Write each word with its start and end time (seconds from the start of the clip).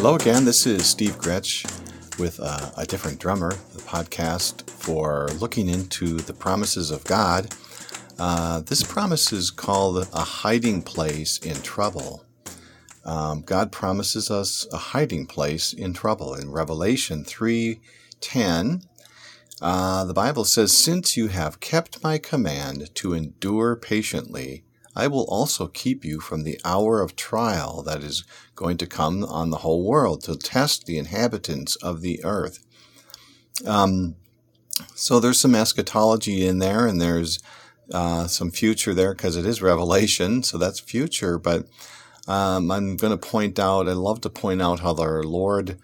Hello 0.00 0.14
again. 0.14 0.46
This 0.46 0.66
is 0.66 0.86
Steve 0.86 1.18
Gretsch 1.18 1.62
with 2.18 2.40
uh, 2.42 2.70
a 2.78 2.86
different 2.86 3.20
drummer, 3.20 3.50
the 3.74 3.82
podcast 3.82 4.66
for 4.70 5.28
looking 5.38 5.68
into 5.68 6.16
the 6.16 6.32
promises 6.32 6.90
of 6.90 7.04
God. 7.04 7.54
Uh, 8.18 8.60
this 8.60 8.82
promise 8.82 9.30
is 9.30 9.50
called 9.50 10.08
a 10.14 10.20
hiding 10.20 10.80
place 10.80 11.36
in 11.36 11.60
trouble. 11.60 12.24
Um, 13.04 13.42
God 13.42 13.72
promises 13.72 14.30
us 14.30 14.66
a 14.72 14.78
hiding 14.78 15.26
place 15.26 15.74
in 15.74 15.92
trouble. 15.92 16.32
In 16.32 16.50
Revelation 16.50 17.22
3:10, 17.22 18.84
uh, 19.60 20.06
the 20.06 20.14
Bible 20.14 20.46
says, 20.46 20.74
"Since 20.74 21.18
you 21.18 21.26
have 21.26 21.60
kept 21.60 22.02
my 22.02 22.16
command 22.16 22.88
to 22.94 23.12
endure 23.12 23.76
patiently, 23.76 24.64
I 24.96 25.06
will 25.06 25.24
also 25.28 25.66
keep 25.68 26.04
you 26.04 26.20
from 26.20 26.42
the 26.42 26.60
hour 26.64 27.00
of 27.00 27.16
trial 27.16 27.82
that 27.84 28.02
is 28.02 28.24
going 28.54 28.76
to 28.78 28.86
come 28.86 29.24
on 29.24 29.50
the 29.50 29.58
whole 29.58 29.84
world 29.84 30.22
to 30.24 30.36
test 30.36 30.86
the 30.86 30.98
inhabitants 30.98 31.76
of 31.76 32.00
the 32.00 32.22
earth. 32.24 32.64
Um, 33.66 34.16
so 34.94 35.20
there's 35.20 35.40
some 35.40 35.54
eschatology 35.54 36.46
in 36.46 36.58
there, 36.58 36.86
and 36.86 37.00
there's 37.00 37.38
uh, 37.92 38.26
some 38.26 38.50
future 38.50 38.94
there 38.94 39.14
because 39.14 39.36
it 39.36 39.46
is 39.46 39.62
Revelation, 39.62 40.42
so 40.42 40.58
that's 40.58 40.80
future. 40.80 41.38
But 41.38 41.66
um, 42.26 42.70
I'm 42.70 42.96
going 42.96 43.16
to 43.16 43.28
point 43.28 43.58
out, 43.58 43.88
I 43.88 43.92
love 43.92 44.20
to 44.22 44.30
point 44.30 44.62
out 44.62 44.80
how 44.80 44.94
our 44.96 45.22
Lord 45.22 45.78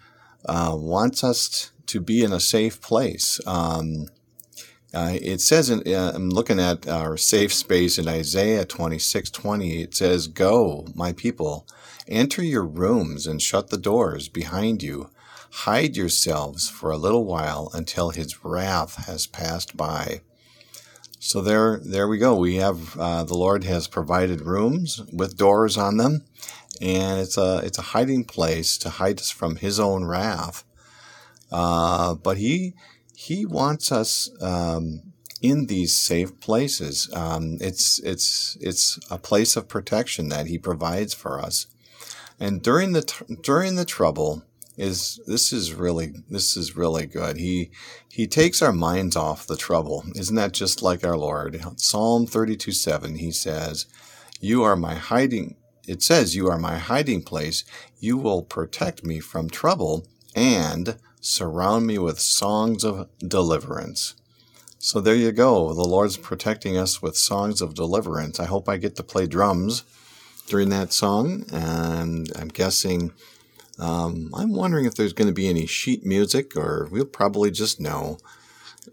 uh, 0.45 0.75
wants 0.75 1.23
us 1.23 1.71
to 1.87 2.01
be 2.01 2.23
in 2.23 2.33
a 2.33 2.39
safe 2.39 2.81
place. 2.81 3.39
Um, 3.45 4.07
uh, 4.97 5.11
it 5.13 5.41
says, 5.41 5.69
in, 5.69 5.83
uh, 5.93 6.11
I'm 6.15 6.31
looking 6.31 6.59
at 6.59 6.87
our 6.87 7.17
safe 7.17 7.53
space 7.53 7.99
in 7.99 8.07
Isaiah 8.07 8.65
26 8.65 9.29
20. 9.29 9.81
It 9.83 9.93
says, 9.93 10.25
Go, 10.27 10.87
my 10.95 11.13
people, 11.13 11.67
enter 12.07 12.43
your 12.43 12.65
rooms 12.65 13.27
and 13.27 13.39
shut 13.39 13.69
the 13.69 13.77
doors 13.77 14.27
behind 14.27 14.81
you. 14.81 15.11
Hide 15.51 15.95
yourselves 15.95 16.67
for 16.67 16.89
a 16.89 16.97
little 16.97 17.25
while 17.25 17.69
until 17.75 18.09
his 18.09 18.43
wrath 18.43 19.05
has 19.05 19.27
passed 19.27 19.77
by. 19.77 20.21
So 21.19 21.41
there, 21.41 21.79
there 21.83 22.07
we 22.07 22.17
go. 22.17 22.35
We 22.35 22.55
have 22.55 22.97
uh, 22.97 23.23
the 23.23 23.37
Lord 23.37 23.65
has 23.65 23.87
provided 23.87 24.41
rooms 24.41 25.01
with 25.13 25.37
doors 25.37 25.77
on 25.77 25.97
them, 25.97 26.23
and 26.81 27.19
it's 27.19 27.37
a 27.37 27.61
it's 27.63 27.77
a 27.77 27.89
hiding 27.93 28.23
place 28.23 28.79
to 28.79 28.89
hide 28.89 29.19
us 29.19 29.29
from 29.29 29.57
His 29.57 29.79
own 29.79 30.05
wrath. 30.05 30.63
Uh, 31.51 32.15
but 32.15 32.37
He 32.37 32.73
he 33.19 33.47
wants 33.47 33.91
us 33.91 34.29
um, 34.43 35.01
in 35.41 35.65
these 35.65 35.97
safe 35.97 36.39
places. 36.39 37.09
Um, 37.13 37.57
it's 37.59 37.97
it's 38.01 38.55
it's 38.61 38.99
a 39.09 39.17
place 39.17 39.55
of 39.55 39.67
protection 39.67 40.29
that 40.29 40.45
He 40.45 40.59
provides 40.59 41.15
for 41.15 41.39
us. 41.39 41.65
And 42.39 42.61
during 42.61 42.93
the 42.93 43.01
during 43.41 43.75
the 43.75 43.85
trouble 43.85 44.43
is 44.77 45.19
this 45.25 45.51
is 45.51 45.73
really 45.73 46.13
this 46.29 46.55
is 46.55 46.77
really 46.77 47.07
good. 47.07 47.37
He 47.37 47.71
he 48.07 48.27
takes 48.27 48.61
our 48.61 48.71
minds 48.71 49.15
off 49.15 49.47
the 49.47 49.57
trouble. 49.57 50.03
Isn't 50.13 50.35
that 50.35 50.51
just 50.51 50.83
like 50.83 51.03
our 51.03 51.17
Lord? 51.17 51.59
Psalm 51.77 52.27
thirty 52.27 52.55
two 52.55 52.71
seven. 52.71 53.15
He 53.15 53.31
says, 53.31 53.87
"You 54.39 54.61
are 54.61 54.75
my 54.75 54.93
hiding." 54.93 55.55
It 55.87 56.03
says, 56.03 56.35
"You 56.35 56.49
are 56.51 56.59
my 56.59 56.77
hiding 56.77 57.23
place. 57.23 57.63
You 57.99 58.15
will 58.15 58.43
protect 58.43 59.03
me 59.03 59.19
from 59.19 59.49
trouble 59.49 60.05
and." 60.35 60.97
surround 61.27 61.85
me 61.85 61.97
with 61.97 62.19
songs 62.19 62.83
of 62.83 63.09
deliverance. 63.19 64.15
So 64.79 65.01
there 65.01 65.15
you 65.15 65.31
go. 65.31 65.73
The 65.73 65.83
Lord's 65.87 66.17
protecting 66.17 66.77
us 66.77 67.01
with 67.01 67.17
songs 67.17 67.61
of 67.61 67.73
deliverance. 67.73 68.39
I 68.39 68.45
hope 68.45 68.69
I 68.69 68.77
get 68.77 68.95
to 68.95 69.03
play 69.03 69.27
drums 69.27 69.83
during 70.47 70.69
that 70.69 70.93
song. 70.93 71.45
And 71.51 72.31
I'm 72.37 72.47
guessing, 72.47 73.11
um, 73.79 74.29
I'm 74.33 74.53
wondering 74.53 74.85
if 74.85 74.95
there's 74.95 75.13
going 75.13 75.27
to 75.27 75.33
be 75.33 75.49
any 75.49 75.65
sheet 75.65 76.05
music, 76.05 76.55
or 76.55 76.87
we'll 76.91 77.05
probably 77.05 77.51
just 77.51 77.79
know. 77.79 78.19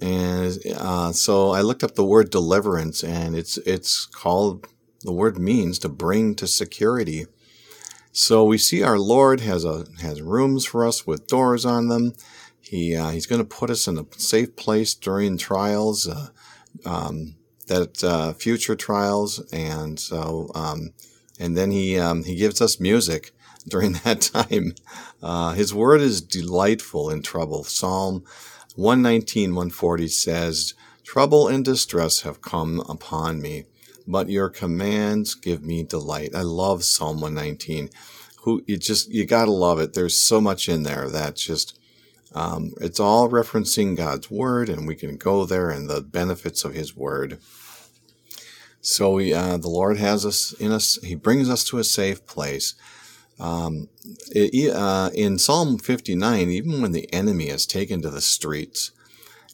And 0.01 0.59
uh, 0.77 1.13
so 1.13 1.51
I 1.51 1.61
looked 1.61 1.85
up 1.85 1.95
the 1.95 2.05
word 2.05 2.31
deliverance, 2.31 3.05
and 3.05 3.37
it's 3.37 3.59
it's 3.59 4.07
called 4.07 4.67
the 5.03 5.13
word 5.13 5.39
means 5.39 5.79
to 5.81 5.89
bring 5.89 6.35
to 6.35 6.49
security. 6.49 7.27
So 8.17 8.45
we 8.45 8.59
see 8.59 8.81
our 8.81 8.97
Lord 8.97 9.41
has 9.41 9.65
a 9.65 9.87
has 10.01 10.23
rooms 10.23 10.65
for 10.65 10.87
us 10.87 11.05
with 11.05 11.27
doors 11.27 11.67
on 11.67 11.89
them. 11.89 12.13
He 12.61 12.95
uh, 12.95 13.11
he's 13.11 13.27
going 13.27 13.41
to 13.41 13.45
put 13.45 13.71
us 13.71 13.89
in 13.89 13.99
a 13.99 14.07
safe 14.17 14.55
place 14.55 14.95
during 14.95 15.37
trials, 15.37 16.07
uh, 16.07 16.29
um, 16.87 17.35
that 17.67 18.05
uh, 18.05 18.33
future 18.35 18.77
trials, 18.77 19.41
and 19.53 19.99
so 19.99 20.53
um, 20.55 20.91
and 21.41 21.57
then 21.57 21.73
he 21.73 21.99
um, 21.99 22.23
he 22.23 22.37
gives 22.37 22.61
us 22.61 22.79
music 22.79 23.33
during 23.69 23.95
that 24.05 24.21
time. 24.21 24.77
Uh, 25.21 25.55
his 25.55 25.75
word 25.75 26.01
is 26.01 26.23
delightful 26.23 27.11
in 27.11 27.21
trouble. 27.21 27.65
Psalm 27.65 28.23
119, 28.77 29.57
140 29.57 30.07
says, 30.07 30.75
"Trouble 31.03 31.49
and 31.49 31.65
distress 31.65 32.21
have 32.21 32.41
come 32.41 32.79
upon 32.89 33.43
me." 33.43 33.65
But 34.07 34.29
your 34.29 34.49
commands 34.49 35.35
give 35.35 35.63
me 35.63 35.83
delight. 35.83 36.35
I 36.35 36.43
love 36.43 36.85
Psalm 36.85 37.21
119. 37.21 37.91
Who 38.43 38.63
you 38.67 38.77
just 38.77 39.11
you 39.11 39.25
gotta 39.25 39.51
love 39.51 39.79
it. 39.79 39.95
There's 39.95 40.21
so 40.21 40.41
much 40.41 40.69
in 40.69 40.83
there 40.83 41.09
that 41.09 41.37
just 41.37 41.79
um, 42.35 42.75
it's 42.81 42.99
all 42.99 43.29
referencing 43.29 43.97
God's 43.97 44.31
word, 44.31 44.69
and 44.69 44.87
we 44.87 44.97
can 44.97 45.17
go 45.17 45.45
there 45.45 45.71
and 45.71 45.89
the 45.89 46.01
benefits 46.01 46.65
of 46.65 46.75
His 46.75 46.97
word. 46.97 47.39
So 48.81 49.13
we, 49.13 49.33
uh, 49.33 49.57
the 49.57 49.69
Lord 49.69 49.97
has 49.99 50.27
us 50.27 50.53
in 50.53 50.73
us. 50.73 50.99
He 51.03 51.15
brings 51.15 51.49
us 51.49 51.65
to 51.65 51.79
a 51.79 51.85
safe 51.85 52.27
place. 52.27 52.75
Um, 53.41 53.89
it, 54.31 54.75
uh, 54.75 55.11
in 55.15 55.39
Psalm 55.39 55.79
59, 55.79 56.51
even 56.51 56.83
when 56.83 56.93
the 56.93 57.13
enemy 57.13 57.49
is 57.49 57.67
taken 57.67 58.03
to 58.03 58.11
the 58.11 58.21
streets, 58.21 58.91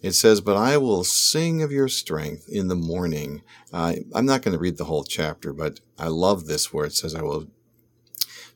it 0.03 0.12
says, 0.12 0.41
But 0.41 0.56
I 0.56 0.77
will 0.77 1.05
sing 1.05 1.62
of 1.62 1.72
your 1.72 1.88
strength 1.88 2.49
in 2.49 2.69
the 2.69 2.75
morning. 2.75 3.43
Uh, 3.72 3.97
I'm 4.15 4.27
not 4.27 4.43
going 4.43 4.55
to 4.55 4.61
read 4.61 4.78
the 4.78 4.84
whole 4.84 5.05
chapter, 5.05 5.53
but 5.53 5.81
I 5.99 6.09
love 6.09 6.47
this 6.47 6.72
where 6.72 6.87
it 6.87 6.94
says, 6.94 7.15
I 7.15 7.22
will 7.22 7.49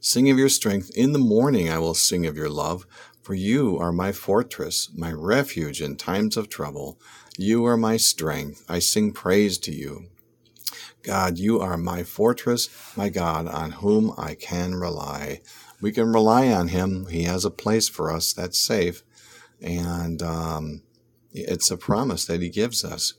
sing 0.01 0.31
of 0.31 0.39
your 0.39 0.49
strength. 0.49 0.91
In 0.97 1.13
the 1.13 1.19
morning 1.19 1.71
I 1.71 1.79
will 1.79 1.95
sing 1.95 2.27
of 2.27 2.37
your 2.37 2.51
love. 2.51 2.87
For 3.23 3.35
you 3.35 3.79
are 3.79 3.91
my 3.91 4.13
fortress, 4.13 4.91
my 4.95 5.11
refuge 5.11 5.81
in 5.81 5.97
times 5.97 6.37
of 6.37 6.51
trouble. 6.51 6.99
You 7.39 7.65
are 7.65 7.77
my 7.79 7.97
strength. 7.97 8.63
I 8.69 8.81
sing 8.81 9.13
praise 9.13 9.57
to 9.61 9.73
you. 9.73 10.09
God, 11.03 11.39
you 11.39 11.61
are 11.61 11.79
my 11.79 12.03
fortress, 12.03 12.69
my 12.97 13.09
God, 13.09 13.47
on 13.49 13.73
whom 13.73 14.13
I 14.19 14.35
can 14.35 14.75
rely. 14.75 15.41
We 15.81 15.91
can 15.91 16.13
rely 16.13 16.49
on 16.49 16.69
Him. 16.69 17.07
He 17.07 17.23
has 17.23 17.45
a 17.45 17.51
place 17.51 17.89
for 17.89 18.11
us 18.11 18.33
that's 18.33 18.59
safe. 18.59 19.03
And 19.61 20.23
um, 20.23 20.83
it's 21.35 21.71
a 21.71 21.77
promise 21.77 22.25
that 22.27 22.41
he 22.41 22.49
gives 22.49 22.85
us. 22.85 23.15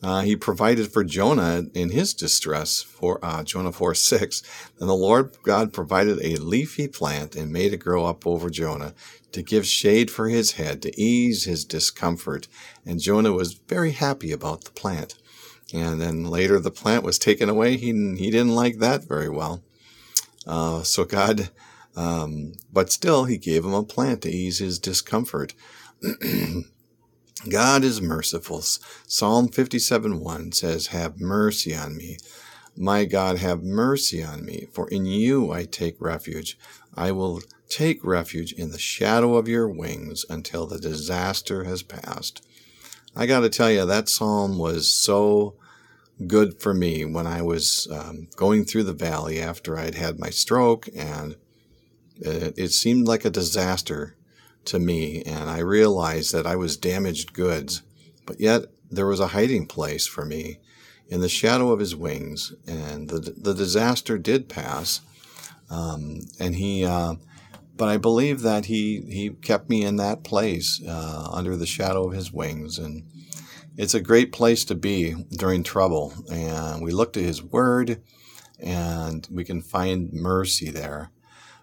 Uh, 0.00 0.20
he 0.20 0.36
provided 0.36 0.92
for 0.92 1.02
Jonah 1.02 1.64
in 1.74 1.90
his 1.90 2.14
distress 2.14 2.82
for 2.82 3.18
uh, 3.24 3.42
Jonah 3.42 3.72
4 3.72 3.94
6. 3.94 4.42
And 4.78 4.88
the 4.88 4.94
Lord 4.94 5.36
God 5.42 5.72
provided 5.72 6.20
a 6.22 6.36
leafy 6.36 6.86
plant 6.86 7.34
and 7.34 7.52
made 7.52 7.72
it 7.72 7.78
grow 7.78 8.06
up 8.06 8.24
over 8.24 8.48
Jonah 8.48 8.94
to 9.32 9.42
give 9.42 9.66
shade 9.66 10.10
for 10.10 10.28
his 10.28 10.52
head, 10.52 10.82
to 10.82 11.00
ease 11.00 11.44
his 11.44 11.64
discomfort. 11.64 12.46
And 12.86 13.00
Jonah 13.00 13.32
was 13.32 13.54
very 13.54 13.90
happy 13.90 14.30
about 14.30 14.64
the 14.64 14.70
plant. 14.70 15.16
And 15.74 16.00
then 16.00 16.24
later 16.24 16.60
the 16.60 16.70
plant 16.70 17.02
was 17.02 17.18
taken 17.18 17.48
away. 17.48 17.76
He, 17.76 17.88
he 18.16 18.30
didn't 18.30 18.54
like 18.54 18.78
that 18.78 19.04
very 19.04 19.28
well. 19.28 19.62
Uh, 20.46 20.82
so 20.84 21.04
God, 21.04 21.50
um, 21.96 22.52
but 22.72 22.92
still, 22.92 23.24
he 23.24 23.36
gave 23.36 23.64
him 23.64 23.74
a 23.74 23.82
plant 23.82 24.22
to 24.22 24.30
ease 24.30 24.58
his 24.58 24.78
discomfort. 24.78 25.54
God 27.46 27.84
is 27.84 28.00
merciful. 28.00 28.62
Psalm 28.62 29.48
57 29.48 30.18
1 30.20 30.52
says, 30.52 30.88
Have 30.88 31.20
mercy 31.20 31.74
on 31.74 31.96
me. 31.96 32.18
My 32.76 33.04
God, 33.04 33.38
have 33.38 33.62
mercy 33.62 34.22
on 34.22 34.44
me, 34.44 34.66
for 34.72 34.88
in 34.88 35.06
you 35.06 35.52
I 35.52 35.64
take 35.64 36.00
refuge. 36.00 36.58
I 36.94 37.12
will 37.12 37.40
take 37.68 38.04
refuge 38.04 38.52
in 38.52 38.70
the 38.70 38.78
shadow 38.78 39.36
of 39.36 39.46
your 39.46 39.68
wings 39.68 40.24
until 40.28 40.66
the 40.66 40.78
disaster 40.78 41.64
has 41.64 41.82
passed. 41.82 42.44
I 43.14 43.26
got 43.26 43.40
to 43.40 43.48
tell 43.48 43.70
you, 43.70 43.84
that 43.84 44.08
psalm 44.08 44.58
was 44.58 44.92
so 44.92 45.54
good 46.26 46.60
for 46.60 46.74
me 46.74 47.04
when 47.04 47.26
I 47.26 47.42
was 47.42 47.86
um, 47.90 48.28
going 48.36 48.64
through 48.64 48.84
the 48.84 48.92
valley 48.92 49.40
after 49.40 49.78
I'd 49.78 49.94
had 49.94 50.18
my 50.18 50.30
stroke, 50.30 50.88
and 50.94 51.36
it, 52.16 52.54
it 52.56 52.72
seemed 52.72 53.06
like 53.06 53.24
a 53.24 53.30
disaster 53.30 54.16
to 54.68 54.78
me, 54.78 55.22
and 55.22 55.50
I 55.50 55.58
realized 55.58 56.32
that 56.32 56.46
I 56.46 56.56
was 56.56 56.76
damaged 56.76 57.32
goods, 57.32 57.82
but 58.26 58.40
yet 58.40 58.66
there 58.90 59.06
was 59.06 59.20
a 59.20 59.28
hiding 59.28 59.66
place 59.66 60.06
for 60.06 60.24
me 60.24 60.58
in 61.08 61.20
the 61.20 61.28
shadow 61.28 61.70
of 61.70 61.80
his 61.80 61.96
wings, 61.96 62.52
and 62.66 63.08
the 63.08 63.34
the 63.36 63.54
disaster 63.54 64.18
did 64.18 64.48
pass, 64.48 65.00
um, 65.70 66.20
and 66.38 66.56
he. 66.56 66.84
Uh, 66.84 67.14
but 67.76 67.88
I 67.88 67.96
believe 67.96 68.42
that 68.42 68.64
he 68.66 69.02
he 69.08 69.30
kept 69.30 69.70
me 69.70 69.84
in 69.84 69.96
that 69.96 70.24
place 70.24 70.82
uh, 70.86 71.28
under 71.32 71.56
the 71.56 71.66
shadow 71.66 72.08
of 72.08 72.12
his 72.12 72.32
wings, 72.32 72.76
and 72.76 73.04
it's 73.78 73.94
a 73.94 74.00
great 74.00 74.32
place 74.32 74.64
to 74.64 74.74
be 74.74 75.14
during 75.30 75.62
trouble. 75.62 76.12
And 76.30 76.82
we 76.82 76.90
look 76.90 77.12
to 77.12 77.22
His 77.22 77.40
Word, 77.40 78.02
and 78.58 79.26
we 79.30 79.44
can 79.44 79.62
find 79.62 80.12
mercy 80.12 80.70
there. 80.70 81.12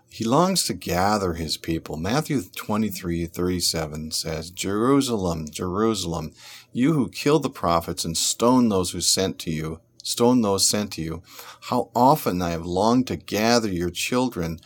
He 0.09 0.23
longs 0.23 0.63
to 0.63 0.73
gather 0.73 1.33
his 1.33 1.57
people. 1.57 1.97
Matthew 1.97 2.41
23 2.41 3.25
37 3.25 4.11
says, 4.11 4.49
Jerusalem, 4.51 5.49
Jerusalem, 5.49 6.31
you 6.71 6.93
who 6.93 7.09
kill 7.09 7.39
the 7.39 7.49
prophets 7.49 8.05
and 8.05 8.15
stone 8.15 8.69
those 8.69 8.91
who 8.91 9.01
sent 9.01 9.39
to 9.39 9.51
you, 9.51 9.81
stone 10.03 10.41
those 10.41 10.67
sent 10.67 10.93
to 10.93 11.01
you, 11.01 11.23
how 11.63 11.89
often 11.95 12.41
I 12.41 12.51
have 12.51 12.65
longed 12.65 13.07
to 13.07 13.15
gather 13.15 13.69
your 13.69 13.89
children 13.89 14.59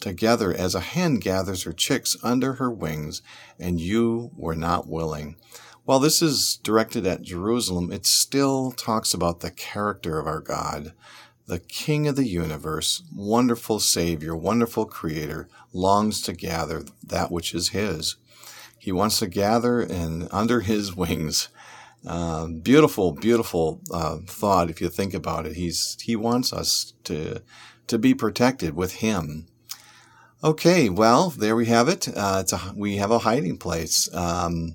together 0.00 0.52
as 0.52 0.74
a 0.74 0.80
hen 0.80 1.16
gathers 1.16 1.62
her 1.62 1.72
chicks 1.72 2.16
under 2.22 2.54
her 2.54 2.70
wings, 2.70 3.22
and 3.58 3.80
you 3.80 4.30
were 4.36 4.56
not 4.56 4.88
willing. 4.88 5.36
While 5.84 6.00
this 6.00 6.20
is 6.20 6.58
directed 6.64 7.06
at 7.06 7.22
Jerusalem, 7.22 7.92
it 7.92 8.06
still 8.06 8.72
talks 8.72 9.14
about 9.14 9.40
the 9.40 9.52
character 9.52 10.18
of 10.18 10.26
our 10.26 10.40
God. 10.40 10.92
The 11.46 11.60
King 11.60 12.08
of 12.08 12.16
the 12.16 12.26
universe, 12.26 13.04
wonderful 13.14 13.78
Savior, 13.78 14.34
wonderful 14.34 14.84
Creator, 14.84 15.48
longs 15.72 16.20
to 16.22 16.32
gather 16.32 16.84
that 17.04 17.30
which 17.30 17.54
is 17.54 17.68
His. 17.68 18.16
He 18.78 18.90
wants 18.90 19.20
to 19.20 19.28
gather 19.28 19.80
and 19.80 20.28
under 20.32 20.60
His 20.60 20.96
wings. 20.96 21.48
Uh, 22.04 22.46
beautiful, 22.48 23.12
beautiful 23.12 23.80
uh, 23.92 24.18
thought 24.26 24.70
if 24.70 24.80
you 24.80 24.88
think 24.88 25.14
about 25.14 25.46
it. 25.46 25.54
He's 25.54 25.96
He 26.00 26.16
wants 26.16 26.52
us 26.52 26.94
to 27.04 27.42
to 27.86 27.98
be 27.98 28.12
protected 28.12 28.74
with 28.74 28.94
Him. 28.94 29.46
Okay, 30.42 30.88
well 30.88 31.30
there 31.30 31.54
we 31.54 31.66
have 31.66 31.88
it. 31.88 32.08
Uh, 32.08 32.38
it's 32.40 32.52
a, 32.52 32.72
we 32.76 32.96
have 32.96 33.12
a 33.12 33.20
hiding 33.20 33.56
place. 33.56 34.12
Um, 34.12 34.74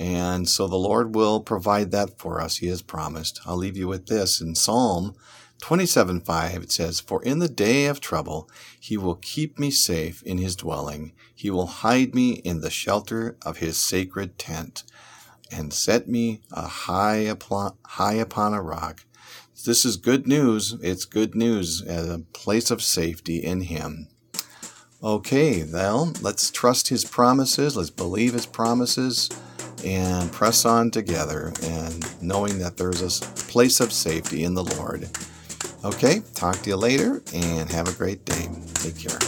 and 0.00 0.48
so 0.48 0.68
the 0.68 0.76
Lord 0.76 1.14
will 1.14 1.40
provide 1.40 1.90
that 1.90 2.18
for 2.18 2.40
us. 2.40 2.58
He 2.58 2.68
has 2.68 2.82
promised. 2.82 3.40
I'll 3.44 3.56
leave 3.56 3.76
you 3.76 3.88
with 3.88 4.06
this 4.06 4.40
in 4.40 4.54
Psalm 4.54 5.14
27 5.60 6.20
5. 6.20 6.62
It 6.62 6.72
says, 6.72 7.00
For 7.00 7.22
in 7.22 7.38
the 7.40 7.48
day 7.48 7.86
of 7.86 8.00
trouble, 8.00 8.48
he 8.78 8.96
will 8.96 9.16
keep 9.16 9.58
me 9.58 9.70
safe 9.70 10.22
in 10.22 10.38
his 10.38 10.56
dwelling. 10.56 11.12
He 11.34 11.50
will 11.50 11.66
hide 11.66 12.14
me 12.14 12.34
in 12.44 12.60
the 12.60 12.70
shelter 12.70 13.36
of 13.44 13.58
his 13.58 13.76
sacred 13.76 14.38
tent 14.38 14.84
and 15.50 15.72
set 15.72 16.08
me 16.08 16.40
a 16.52 16.66
high, 16.66 17.16
upon, 17.16 17.74
high 17.86 18.14
upon 18.14 18.54
a 18.54 18.62
rock. 18.62 19.04
This 19.64 19.84
is 19.84 19.96
good 19.96 20.26
news. 20.26 20.76
It's 20.82 21.04
good 21.04 21.34
news 21.34 21.82
as 21.82 22.08
a 22.08 22.20
place 22.32 22.70
of 22.70 22.82
safety 22.82 23.38
in 23.38 23.62
him. 23.62 24.08
Okay, 25.02 25.64
well, 25.64 26.12
let's 26.22 26.50
trust 26.50 26.88
his 26.88 27.04
promises. 27.04 27.76
Let's 27.76 27.90
believe 27.90 28.32
his 28.32 28.46
promises 28.46 29.28
and 29.84 30.32
press 30.32 30.64
on 30.64 30.90
together 30.90 31.52
and 31.62 32.22
knowing 32.22 32.58
that 32.58 32.76
there's 32.76 33.02
a 33.02 33.24
place 33.44 33.80
of 33.80 33.92
safety 33.92 34.44
in 34.44 34.54
the 34.54 34.64
Lord. 34.64 35.08
Okay, 35.84 36.22
talk 36.34 36.56
to 36.62 36.70
you 36.70 36.76
later 36.76 37.22
and 37.32 37.70
have 37.70 37.88
a 37.88 37.92
great 37.92 38.24
day. 38.24 38.48
Take 38.74 38.98
care. 38.98 39.18